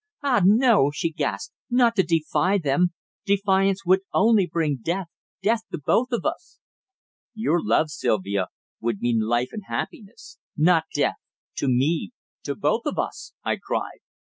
"Ah, 0.23 0.41
no!" 0.43 0.89
she 0.91 1.11
gasped, 1.11 1.53
"not 1.69 1.95
to 1.95 2.01
defy 2.01 2.57
them. 2.57 2.91
Defiance 3.23 3.85
would 3.85 3.99
only 4.15 4.47
bring 4.47 4.79
death 4.83 5.09
death 5.43 5.61
to 5.71 5.77
both 5.77 6.11
of 6.11 6.25
us!" 6.25 6.57
"Your 7.35 7.63
love, 7.63 7.91
Sylvia, 7.91 8.47
would 8.79 8.99
mean 8.99 9.19
life 9.19 9.49
and 9.53 9.65
happiness, 9.67 10.39
not 10.57 10.85
death 10.95 11.17
to 11.57 11.67
me 11.67 12.13
to 12.41 12.55
both 12.55 12.87
of 12.87 12.97
us!" 12.97 13.33
I 13.43 13.57
cried. 13.57 13.99